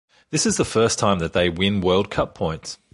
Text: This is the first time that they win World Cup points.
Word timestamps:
This 0.31 0.47
is 0.47 0.57
the 0.57 0.65
first 0.65 0.97
time 0.97 1.19
that 1.19 1.33
they 1.33 1.47
win 1.47 1.79
World 1.79 2.09
Cup 2.09 2.33
points. 2.33 2.79